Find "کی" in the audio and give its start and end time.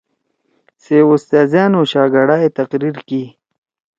3.07-3.23